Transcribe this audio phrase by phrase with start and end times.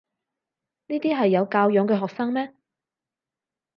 [0.87, 2.55] 呢啲係有教養嘅學生咩？